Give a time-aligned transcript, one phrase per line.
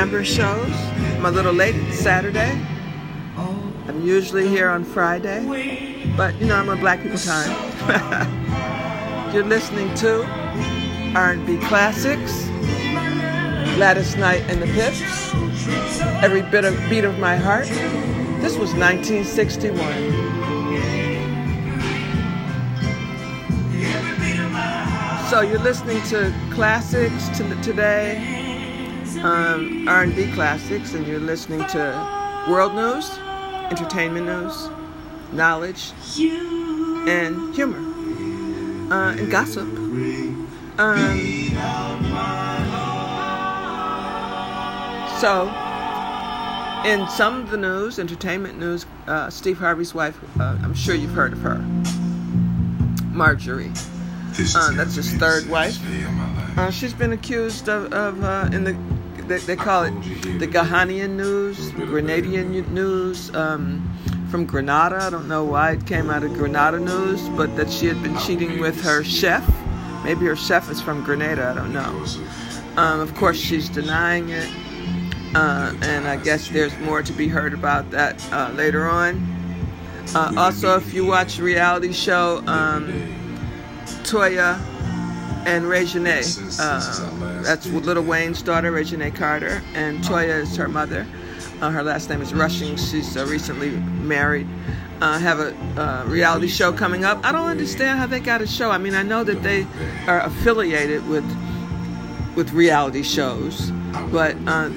[0.00, 0.72] Amber Shows.
[0.72, 2.58] I'm a little late Saturday.
[3.36, 5.44] I'm usually here on Friday,
[6.16, 7.50] but you know I'm on Black People Time.
[9.34, 10.24] You're listening to
[11.14, 12.46] R&B Classics,
[13.76, 15.34] Gladys Knight and the Pips,
[16.24, 17.68] Every Bit of Beat of My Heart.
[18.40, 20.30] This was 1961.
[25.28, 28.39] So you're listening to classics to today,
[29.22, 33.10] um, R&B classics, and you're listening to world news,
[33.70, 34.68] entertainment news,
[35.32, 37.78] knowledge, and humor,
[38.92, 39.68] uh, and gossip.
[40.78, 41.18] Um,
[45.20, 45.48] so,
[46.86, 51.12] in some of the news, entertainment news, uh, Steve Harvey's wife, uh, I'm sure you've
[51.12, 51.58] heard of her,
[53.12, 53.72] Marjorie.
[54.54, 55.78] Uh, that's his third wife.
[56.56, 58.72] Uh, she's been accused of, of uh, in the
[59.30, 59.92] they, they, call it
[60.40, 63.88] the Ghanaian news, Grenadian news um,
[64.28, 64.96] from Grenada.
[64.96, 68.18] I don't know why it came out of Grenada news, but that she had been
[68.18, 69.48] cheating with her chef.
[70.02, 71.48] Maybe her chef is from Grenada.
[71.48, 72.04] I don't know.
[72.76, 74.50] Um, of course, she's denying it,
[75.36, 79.24] uh, and I guess there's more to be heard about that uh, later on.
[80.12, 82.42] Uh, also, if you watch reality show.
[82.48, 83.16] Um,
[84.02, 84.58] Toya
[85.46, 86.60] and Reginae.
[86.60, 91.06] Uh, that's Lil Wayne's daughter, Reginae Carter, and Toya is her mother.
[91.60, 92.76] Uh, her last name is Rushing.
[92.76, 94.46] She's uh, recently married.
[95.00, 97.24] Uh, have a uh, reality show coming up.
[97.24, 98.70] I don't understand how they got a show.
[98.70, 99.66] I mean, I know that they
[100.06, 101.24] are affiliated with
[102.36, 103.70] with reality shows,
[104.10, 104.70] but uh,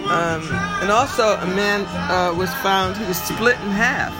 [0.08, 0.42] Um,
[0.80, 4.12] and also, a man uh, was found who was split in half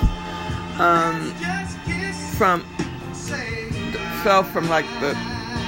[0.78, 1.32] um,
[2.37, 2.61] from
[4.22, 5.15] fell from like the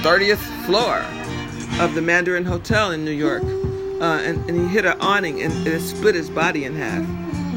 [0.03, 1.03] 30th floor
[1.79, 3.43] of the Mandarin Hotel in New York.
[3.43, 7.01] Uh, and, and, he hit an awning and, it split his body in half.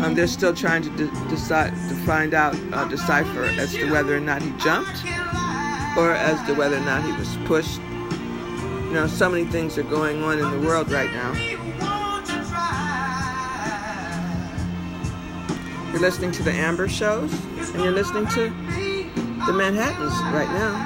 [0.04, 4.16] Um, they're still trying to de- decide to find out, uh, decipher as to whether
[4.16, 5.04] or not he jumped
[5.96, 7.80] or as to whether or not he was pushed.
[7.80, 11.32] You know, so many things are going on in the world right now.
[15.90, 17.32] You're listening to the Amber shows,
[17.72, 18.50] and you're listening to
[19.46, 20.85] the Manhattans right now.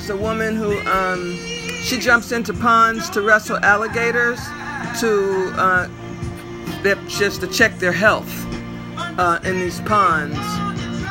[0.00, 1.36] There's a woman who um,
[1.82, 4.40] she jumps into ponds to wrestle alligators
[4.98, 5.88] to uh,
[7.06, 8.32] just to check their health
[9.18, 10.38] uh, in these ponds.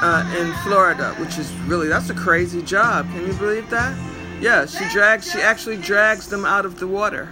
[0.01, 3.06] uh, in Florida, which is really that's a crazy job.
[3.12, 3.95] Can you believe that?
[4.41, 5.30] Yeah, she drags.
[5.30, 7.30] She actually drags them out of the water,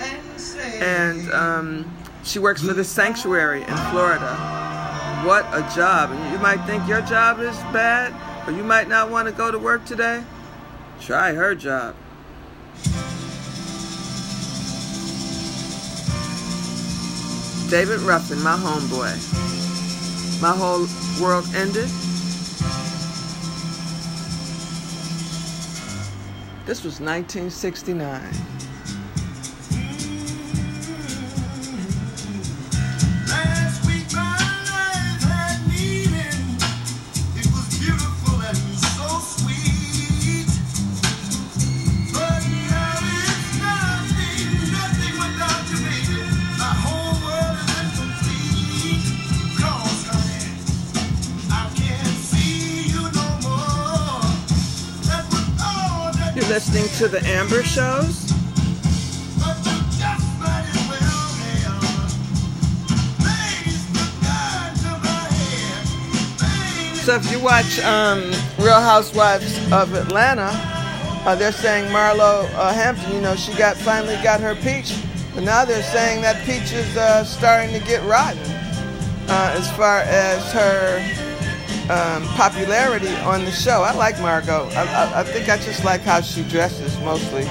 [0.76, 4.36] and um, she works for the sanctuary in Florida.
[5.26, 6.12] What a job!
[6.32, 8.14] You might think your job is bad,
[8.48, 10.24] or you might not want to go to work today.
[11.02, 11.96] Try her job.
[17.70, 19.12] David Ruffin, my homeboy.
[20.42, 20.88] My whole
[21.22, 21.90] world ended.
[26.66, 28.22] This was 1969.
[56.58, 58.30] Listening to the Amber shows.
[67.06, 68.24] So if you watch um,
[68.58, 70.50] Real Housewives of Atlanta,
[71.28, 75.00] uh, they're saying Marlo uh, Hampton, you know, she got finally got her peach,
[75.36, 78.42] but now they're saying that peach is uh, starting to get rotten
[79.30, 81.17] uh, as far as her
[81.90, 83.82] um, popularity on the show.
[83.82, 84.70] I like Margot.
[84.74, 87.48] I, I, I, think I just like how she dresses mostly.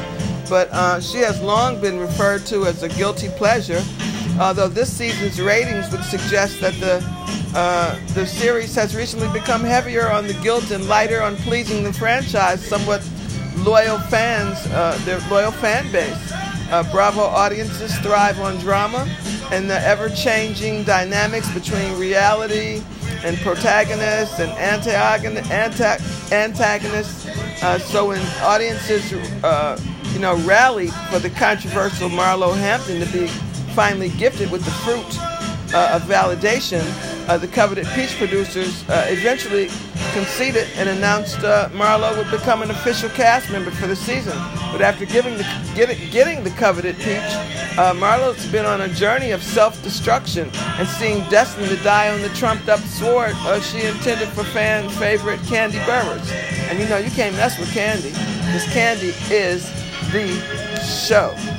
[0.49, 3.83] But uh, she has long been referred to as a guilty pleasure,
[4.39, 7.03] although this season's ratings would suggest that the
[7.55, 11.93] uh, the series has recently become heavier on the guilt and lighter on pleasing the
[11.93, 13.03] franchise, somewhat
[13.59, 16.33] loyal fans, uh, their loyal fan base.
[16.71, 19.09] Uh, Bravo audiences thrive on drama
[19.53, 22.83] and the ever-changing dynamics between reality
[23.25, 26.33] and protagonists and antagonists.
[26.33, 27.27] antagonists.
[27.63, 29.13] Uh, so when audiences,
[29.45, 29.81] uh,
[30.13, 33.27] you know, rally for the controversial Marlo Hampton to be
[33.75, 35.36] finally gifted with the fruit
[35.95, 36.83] of validation,
[37.29, 39.69] uh, the coveted Peach producers uh, eventually
[40.13, 44.37] conceded and announced uh, Marlo would become an official cast member for the season.
[44.73, 45.45] But after giving the,
[45.75, 47.33] get, getting the coveted Peach,
[47.79, 52.31] uh, Marlo's been on a journey of self-destruction and seeing destined to die on the
[52.31, 56.31] trumped-up sword uh, she intended for fan favorite Kandi Burruss.
[56.71, 58.13] And you know you can't mess with Kandi.
[58.47, 59.71] because Kandi is
[60.13, 60.29] the
[60.83, 61.56] show.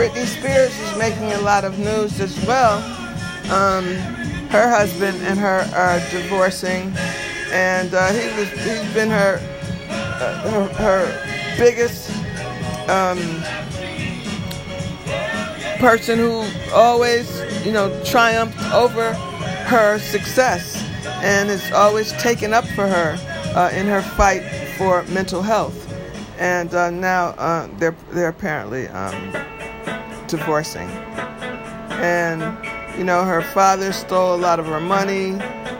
[0.00, 2.78] Britney Spears is making a lot of news as well.
[3.52, 3.84] Um,
[4.48, 6.90] her husband and her are divorcing,
[7.52, 9.38] and uh, he was he's been her
[9.90, 12.08] uh, her, her, biggest
[12.88, 13.18] um,
[15.78, 17.28] person who always
[17.66, 20.82] you know triumphed over her success
[21.22, 23.18] and is always taken up for her
[23.54, 24.44] uh, in her fight
[24.78, 25.92] for mental health.
[26.38, 28.88] And uh, now uh, they're they're apparently.
[28.88, 29.59] Um,
[30.30, 30.88] divorcing.
[32.00, 32.40] And,
[32.98, 35.34] you know, her father stole a lot of her money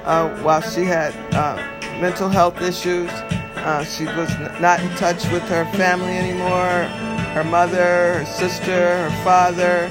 [0.05, 1.57] uh, while she had uh,
[2.01, 3.11] mental health issues.
[3.11, 4.31] Uh, she was
[4.61, 6.89] not in touch with her family anymore
[7.33, 9.89] her mother, her sister, her father.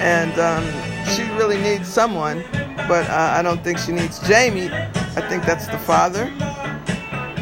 [0.00, 0.64] And um,
[1.06, 2.44] she really needs someone,
[2.88, 4.70] but uh, I don't think she needs Jamie.
[4.70, 6.24] I think that's the father,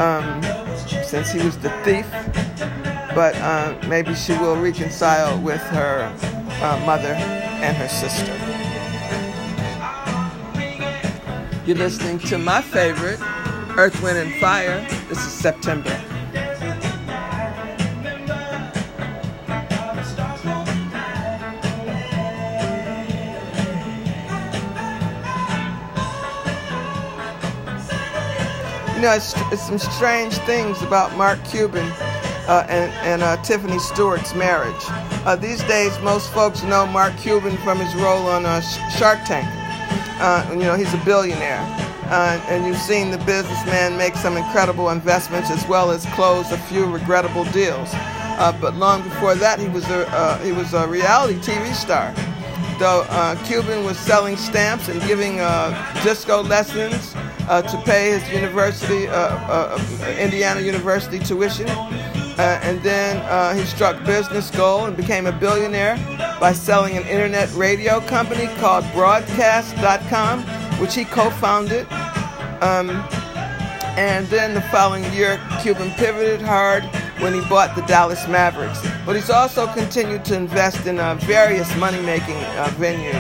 [0.01, 0.43] um,
[1.05, 2.07] since he was the thief.
[3.15, 6.11] But uh, maybe she will reconcile with her
[6.65, 8.33] uh, mother and her sister.
[11.67, 13.21] You're listening to my favorite,
[13.77, 14.81] Earth, Wind, and Fire.
[15.11, 15.91] This is September.
[28.95, 31.87] You know, it's, it's some strange things about Mark Cuban
[32.49, 35.04] uh, and, and uh, Tiffany Stewart's marriage.
[35.25, 38.61] Uh, these days, most folks know Mark Cuban from his role on uh,
[38.99, 39.49] Shark Tank.
[40.21, 41.63] Uh, you know, he's a billionaire.
[42.11, 46.59] Uh, and you've seen the businessman make some incredible investments as well as close a
[46.59, 47.89] few regrettable deals.
[47.95, 52.13] Uh, but long before that, he was a uh, he was a reality TV star.
[52.79, 53.07] Though
[53.47, 55.37] Cuban was selling stamps and giving
[56.03, 57.15] disco lessons
[57.49, 59.05] to pay his university,
[60.21, 61.69] Indiana University tuition.
[62.39, 65.97] And then he struck business gold and became a billionaire
[66.41, 70.43] by selling an internet radio company called Broadcast.com,
[70.81, 71.87] which he co-founded.
[72.61, 72.91] Um,
[73.97, 76.83] and then the following year, Cuban pivoted hard
[77.21, 78.85] when he bought the Dallas Mavericks.
[79.07, 83.15] But he's also continued to invest in uh, various money making uh, venues.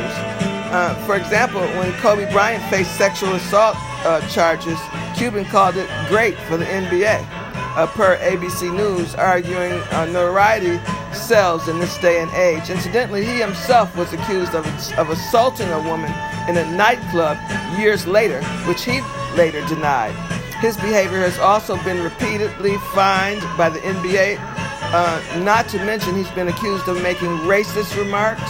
[0.72, 4.78] Uh, for example, when Kobe Bryant faced sexual assault uh, charges,
[5.16, 7.33] Cuban called it great for the NBA.
[7.76, 10.78] Uh, per ABC News, arguing uh, notoriety
[11.12, 12.70] sells in this day and age.
[12.70, 14.64] Incidentally, he himself was accused of,
[14.96, 16.12] of assaulting a woman
[16.48, 17.36] in a nightclub
[17.76, 19.00] years later, which he
[19.34, 20.14] later denied.
[20.60, 24.38] His behavior has also been repeatedly fined by the NBA.
[24.38, 28.40] Uh, not to mention, he's been accused of making racist remarks.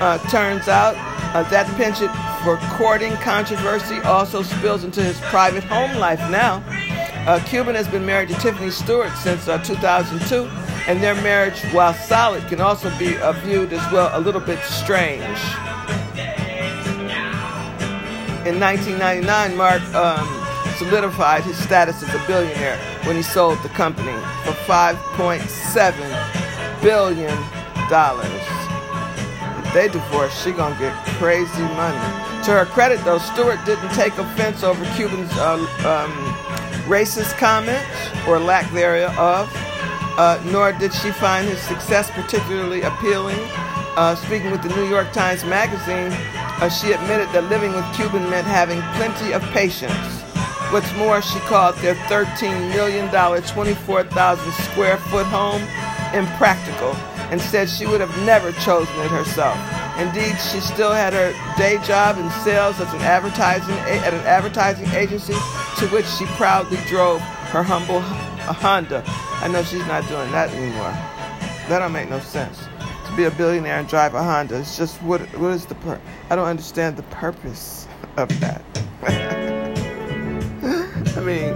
[0.00, 0.96] Uh, turns out
[1.34, 2.10] uh, that penchant
[2.42, 6.62] for courting controversy also spills into his private home life now.
[7.26, 10.44] Uh, Cuban has been married to Tiffany Stewart since uh, 2002,
[10.86, 14.62] and their marriage, while solid, can also be uh, viewed as well a little bit
[14.62, 15.22] strange.
[18.44, 20.28] In 1999, Mark um,
[20.76, 24.12] solidified his status as a billionaire when he sold the company
[24.44, 27.38] for $5.7 billion.
[29.64, 31.96] If they divorce, she gonna get crazy money.
[32.44, 36.33] To her credit, though, Stewart didn't take offense over Cuban's uh, um,
[36.86, 37.86] racist comments
[38.26, 39.50] or lack thereof,
[40.16, 43.38] uh, nor did she find his success particularly appealing.
[43.96, 46.12] Uh, speaking with the New York Times Magazine,
[46.60, 50.20] uh, she admitted that living with Cuban meant having plenty of patience.
[50.72, 55.62] What's more, she called their $13 million, 24,000 square foot home
[56.12, 56.94] impractical
[57.30, 59.56] and said she would have never chosen it herself.
[59.98, 64.88] Indeed, she still had her day job in sales as an advertising at an advertising
[64.90, 65.34] agency
[65.78, 69.02] to which she proudly drove her humble Honda.
[69.06, 70.92] I know she's not doing that anymore.
[71.68, 72.58] That don't make no sense.
[73.06, 76.00] To be a billionaire and drive a Honda, it's just what what is the pur-
[76.30, 78.62] I don't understand the purpose of that.
[81.16, 81.52] I mean,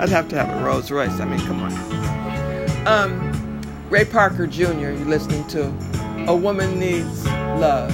[0.00, 1.20] I'd have to have a Rolls Royce.
[1.20, 1.72] I mean, come on.
[2.86, 3.60] Um,
[3.90, 5.72] Ray Parker Jr., you're listening to
[6.28, 7.90] A Woman Needs Love.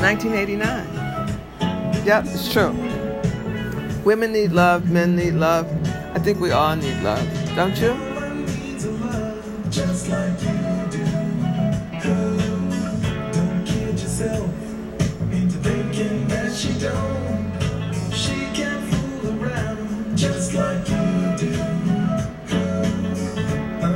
[0.00, 2.04] 1989.
[2.06, 2.72] Yep, it's true.
[4.06, 5.66] Women need love, men need love.
[6.14, 7.88] I think we all need love, don't you?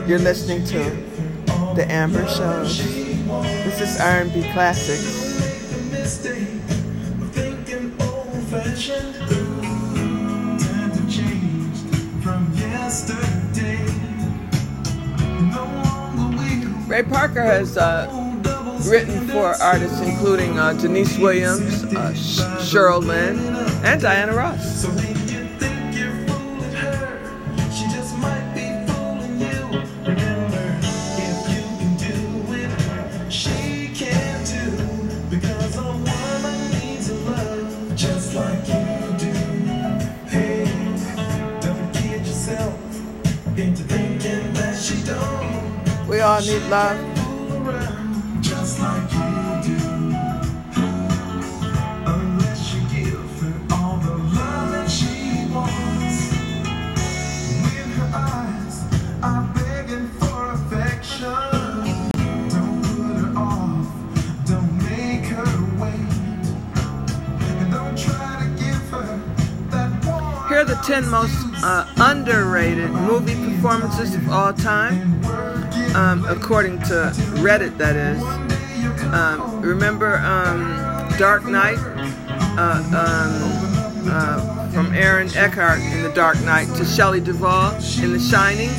[0.09, 0.79] You're listening to
[1.77, 2.65] The Amber Show.
[2.65, 5.31] This is R&B Classics.
[16.89, 18.09] Ray Parker has uh,
[18.85, 22.11] written for artists including uh, Deniece Williams, uh,
[22.59, 23.39] Cheryl Lynn,
[23.85, 25.00] and Diana Ross.
[46.41, 46.97] All need love.
[70.49, 75.21] Here are the 10 most uh, underrated movie performances of all time
[75.95, 78.23] um, according to Reddit, that is.
[79.13, 80.77] Um, remember um,
[81.19, 81.79] Dark Knight
[82.59, 88.21] uh, um, uh, from Aaron Eckhart in The Dark Knight to Shelley Duvall in The
[88.21, 88.71] Shining?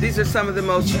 [0.00, 0.94] These are some of the most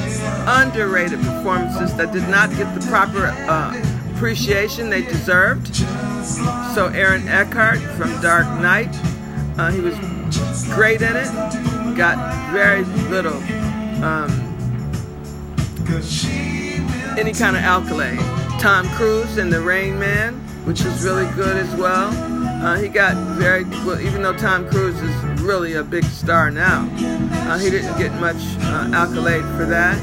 [0.46, 3.74] underrated performances that did not get the proper uh,
[4.14, 5.74] appreciation they deserved.
[6.74, 8.88] So Aaron Eckhart from Dark Knight,
[9.58, 9.94] uh, he was
[10.74, 11.30] great in it,
[11.96, 13.36] got very little
[14.02, 14.43] um,
[17.18, 18.18] any kind of accolade.
[18.60, 22.08] Tom Cruise in The Rain Man, which was really good as well.
[22.64, 26.88] Uh, he got very well, even though Tom Cruise is really a big star now.
[27.46, 29.98] Uh, he didn't get much uh, accolade for that.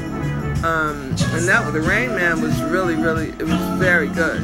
[0.64, 4.42] Um, and that with the Rain Man was really, really, it was very good.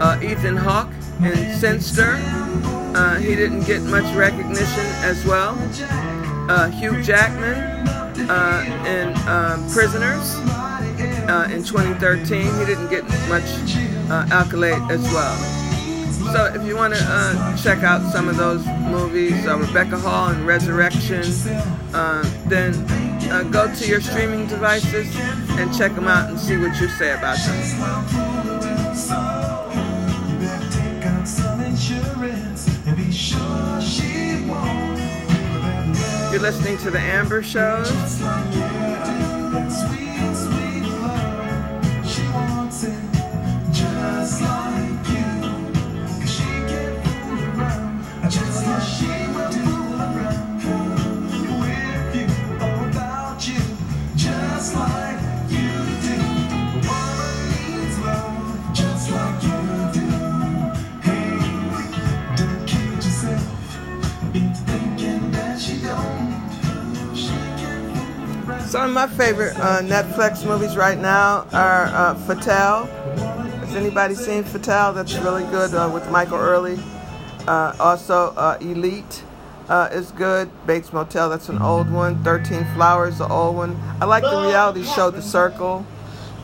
[0.00, 2.14] Uh, Ethan Hawke in Sinister,
[2.94, 5.58] uh, he didn't get much recognition as well.
[6.48, 7.86] Uh, Hugh Jackman
[8.18, 10.36] uh, in um, Prisoners
[11.52, 13.44] in 2013, he didn't get much
[14.30, 15.62] accolade as well.
[16.30, 20.28] So if you want to uh, check out some of those movies, uh, Rebecca Hall
[20.28, 21.22] and Resurrection,
[21.92, 22.74] uh, then
[23.30, 25.14] uh, go to your streaming devices
[25.58, 29.51] and check them out and see what you say about them.
[36.32, 37.90] You're listening to the Amber Shows.
[68.72, 72.86] Some of my favorite uh, Netflix movies right now are uh, Fatale.
[73.66, 74.94] Has anybody seen Fatale?
[74.94, 76.82] That's really good uh, with Michael Ealy.
[77.46, 79.24] Uh, also, uh, Elite
[79.68, 80.50] uh, is good.
[80.66, 82.24] Bates Motel, that's an old one.
[82.24, 83.78] 13 Flowers, the old one.
[84.00, 85.84] I like the reality show The Circle.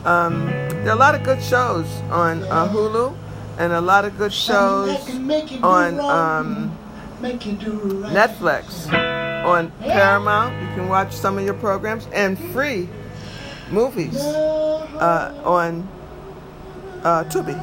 [0.05, 3.17] Um, there are a lot of good shows on Hulu
[3.57, 4.95] and a lot of good shows
[5.63, 6.77] on um,
[7.23, 10.61] Netflix on Paramount.
[10.61, 12.87] You can watch some of your programs and free
[13.71, 15.87] movies uh, on
[17.03, 17.57] uh, Tubi.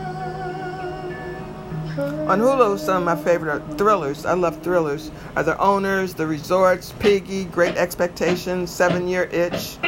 [2.28, 4.26] On Hulu, some of my favorite are thrillers.
[4.26, 5.10] I love thrillers.
[5.36, 9.78] Are the owners, the resorts, Piggy, Great Expectations, Seven Year Itch.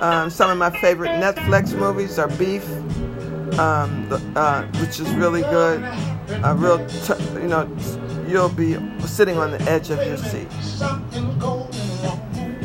[0.00, 2.68] Um, some of my favorite Netflix movies are Beef,
[3.58, 5.82] um, the, uh, which is really good.
[6.42, 7.68] A real, t- you know,
[8.32, 10.48] you'll be sitting on the edge of your seat.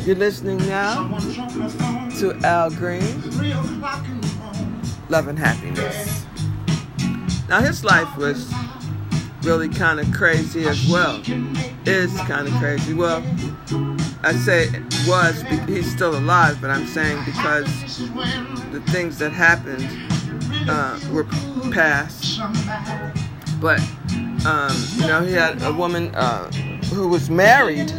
[0.06, 1.18] You're listening now
[2.18, 3.02] to Al Green,
[5.10, 6.24] Love and Happiness.
[7.50, 8.50] Now, his life was
[9.42, 11.22] really kind of crazy as well.
[11.84, 12.94] Is kind of crazy.
[12.94, 13.22] Well,
[14.22, 14.70] I say
[15.06, 17.66] was, he's still alive, but I'm saying because
[18.72, 19.86] the things that happened
[20.68, 21.24] uh, were
[21.72, 22.40] past.
[23.60, 23.80] But
[24.46, 26.50] um, you know, he had a woman uh,
[26.92, 27.92] who was married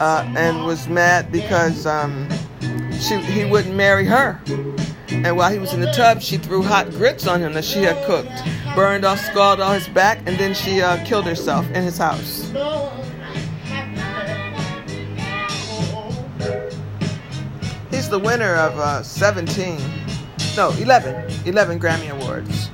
[0.00, 2.28] uh, and was mad because um,
[2.92, 4.40] she, he wouldn't marry her.
[5.08, 7.82] And while he was in the tub, she threw hot grits on him that she
[7.82, 8.32] had cooked,
[8.74, 12.50] burned off, scalded all his back, and then she uh, killed herself in his house.
[17.90, 19.78] He's the winner of uh, 17,
[20.56, 22.70] no, 11, 11 Grammy Awards.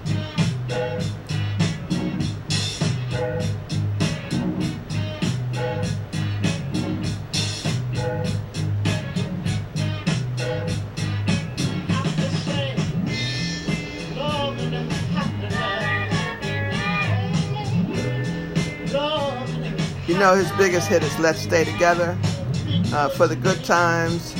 [20.21, 22.15] Know his biggest hit is Let's Stay Together,
[22.93, 24.35] uh, For the Good Times,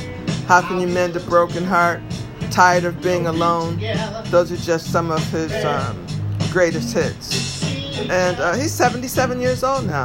[0.47, 2.03] How Can You Mend a Broken Heart,
[2.51, 3.81] Tired of Being Alone.
[4.27, 6.07] Those are just some of his um,
[6.53, 7.63] greatest hits.
[8.11, 10.05] And uh, he's 77 years old now.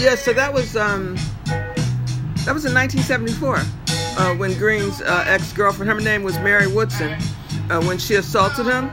[0.00, 6.00] Yeah, so that was um, that was in 1974 uh, when Green's uh, ex-girlfriend, her
[6.00, 7.20] name was Mary Woodson,
[7.68, 8.90] uh, when she assaulted him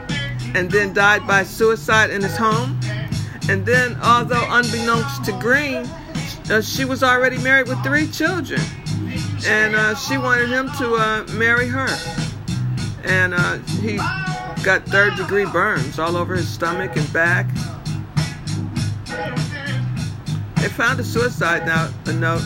[0.54, 2.78] and then died by suicide in his home.
[3.48, 5.86] And then, although unbeknownst to Green,
[6.52, 8.60] uh, she was already married with three children,
[9.46, 11.88] and uh, she wanted him to uh, marry her.
[13.06, 13.34] And
[13.80, 13.96] he
[14.62, 17.48] got third-degree burns all over his stomach and back.
[20.68, 22.42] They found a suicide note, a note.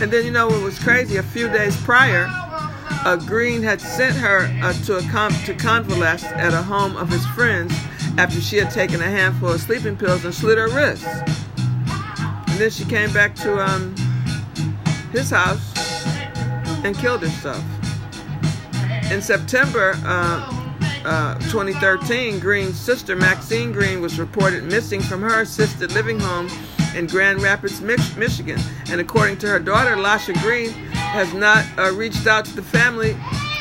[0.00, 1.18] And then you know what was crazy?
[1.18, 2.26] A few days prior,
[3.26, 7.26] Green had sent her uh, to a com- to convalesce at a home of his
[7.34, 7.74] friends
[8.16, 11.04] after she had taken a handful of sleeping pills and slit her wrists.
[11.04, 13.94] And then she came back to um,
[15.12, 15.74] his house
[16.82, 17.62] and killed herself.
[19.12, 20.63] In September uh,
[21.04, 26.48] uh, 2013, Green's sister Maxine Green was reported missing from her assisted living home
[26.94, 28.58] in Grand Rapids, Michigan.
[28.88, 33.16] And according to her daughter, Lasha Green has not uh, reached out to the family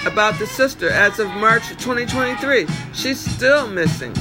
[0.05, 2.67] about the sister as of March 2023.
[2.93, 4.13] She's still missing.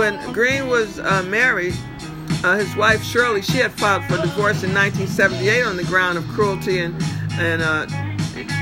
[0.00, 1.74] When Green was uh, married,
[2.42, 6.26] uh, his wife Shirley, she had filed for divorce in 1978 on the ground of
[6.28, 6.96] cruelty and,
[7.32, 7.86] and uh,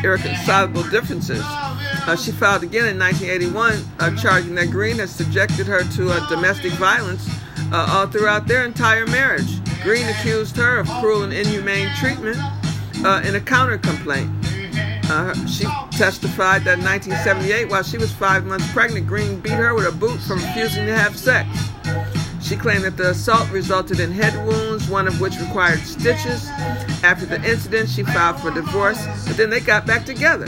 [0.02, 1.40] irreconcilable differences.
[1.44, 6.28] Uh, she filed again in 1981, uh, charging that Green had subjected her to uh,
[6.28, 7.24] domestic violence
[7.70, 9.62] uh, all throughout their entire marriage.
[9.84, 12.36] Green accused her of cruel and inhumane treatment
[13.24, 14.28] in a counter complaint.
[15.10, 15.64] Uh, she
[15.96, 19.92] testified that in 1978, while she was five months pregnant, Green beat her with a
[19.92, 21.48] boot for refusing to have sex.
[22.42, 26.46] She claimed that the assault resulted in head wounds, one of which required stitches.
[27.02, 30.46] After the incident, she filed for divorce, but then they got back together.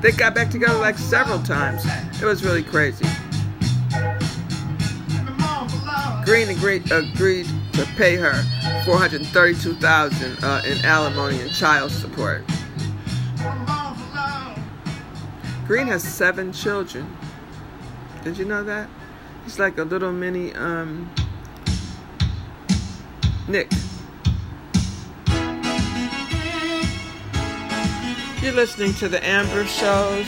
[0.00, 1.84] They got back together like several times.
[2.20, 3.06] It was really crazy.
[6.24, 8.42] Green agreed, agreed to pay her
[8.84, 12.42] 432000 uh, in alimony and child support.
[15.66, 17.16] Green has seven children.
[18.24, 18.90] Did you know that?
[19.44, 21.08] He's like a little mini um,
[23.46, 23.70] Nick.
[28.42, 30.26] You're listening to the Amber Shows,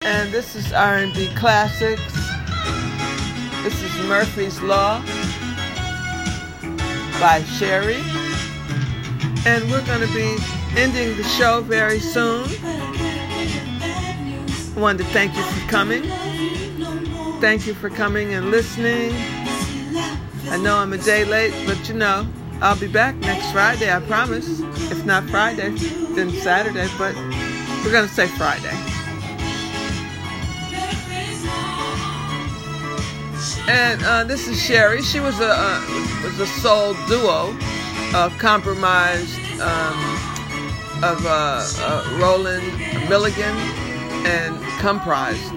[0.00, 2.02] and this is R&B Classics.
[3.62, 5.00] This is Murphy's Law
[7.20, 8.02] by Chéri,
[9.46, 10.36] and we're going to be
[10.76, 12.48] ending the show very soon.
[14.82, 16.02] I wanted to thank you for coming.
[17.40, 19.12] Thank you for coming and listening.
[20.50, 22.26] I know I'm a day late, but you know,
[22.60, 24.58] I'll be back next Friday, I promise.
[24.90, 25.68] If not Friday,
[26.16, 27.14] then Saturday, but
[27.84, 28.76] we're going to say Friday.
[33.68, 35.04] And uh, this is Chéri.
[35.04, 35.80] She was a uh,
[36.24, 37.56] was a soul duo,
[38.40, 42.66] compromised um, of uh, uh, Roland
[43.08, 43.81] Milligan
[44.26, 45.52] and comprised,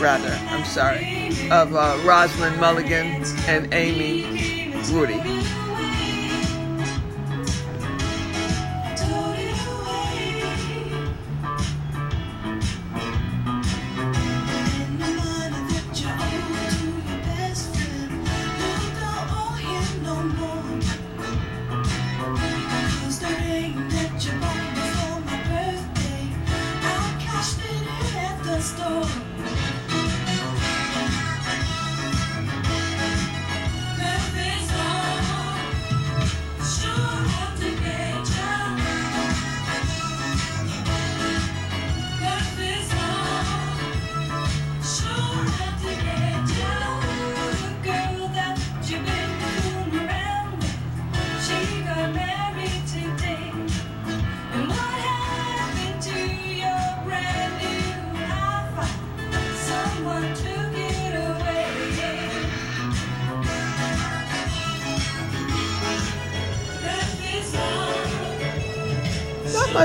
[0.00, 0.30] rather.
[0.48, 5.37] I'm sorry, of uh, Rosalind Milligan and Amy Rudy.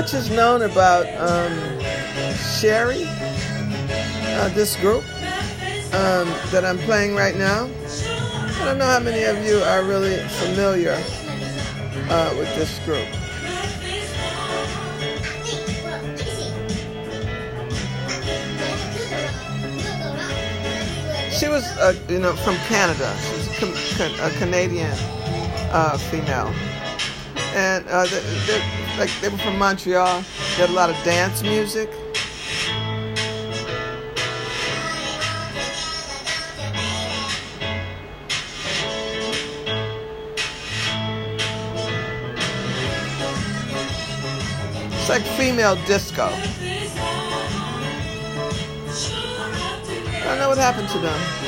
[0.04, 1.50] Much is known about um,
[2.60, 3.06] Chéri,
[4.36, 5.02] uh, this group
[5.94, 7.70] um, that I'm playing right now.
[8.60, 11.02] I don't know how many of you are really familiar
[12.10, 13.08] uh, with this group.
[21.32, 23.10] She was, uh, you know, from Canada.
[23.22, 24.92] She's a, Canadian
[25.72, 26.52] uh, female,
[27.54, 28.06] and uh,
[28.98, 30.22] like they were from Montreal.
[30.22, 31.88] They had a lot of dance music.
[44.90, 46.28] It's like female disco.
[50.16, 51.43] I don't know what happened to them.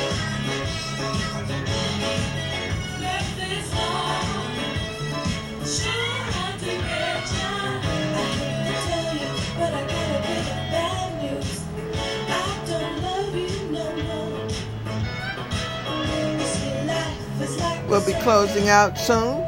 [18.07, 19.43] Be closing out soon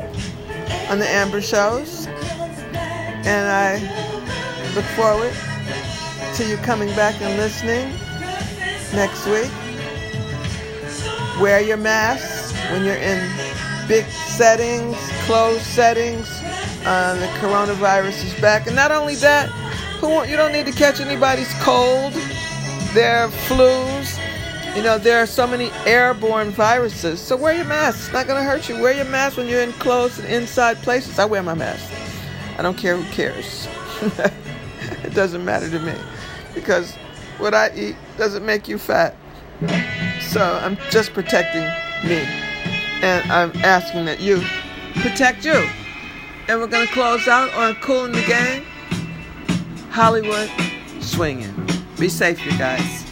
[0.89, 2.07] on the Amber Shows.
[3.23, 3.79] And I
[4.75, 5.33] look forward
[6.35, 7.89] to you coming back and listening
[8.93, 9.49] next week.
[11.41, 13.31] Wear your mask when you're in
[13.87, 16.27] big settings, closed settings.
[16.85, 19.47] Uh, the coronavirus is back, and not only that,
[20.01, 22.11] who you don't need to catch anybody's cold,
[22.93, 23.98] their flus.
[24.75, 27.19] You know, there are so many airborne viruses.
[27.19, 27.97] So wear your mask.
[28.05, 28.79] It's not going to hurt you.
[28.81, 31.19] Wear your mask when you're in closed and inside places.
[31.19, 31.91] I wear my mask.
[32.57, 33.67] I don't care who cares.
[35.03, 35.93] it doesn't matter to me
[36.53, 36.95] because
[37.39, 39.15] what I eat doesn't make you fat.
[40.21, 41.63] So I'm just protecting
[42.07, 42.21] me.
[43.01, 44.41] And I'm asking that you
[45.01, 45.67] protect you.
[46.47, 48.63] And we're going to close out on Kool and the Gang.
[49.89, 50.49] Hollywood
[51.01, 51.53] swinging.
[51.97, 53.08] Be safe, you guys.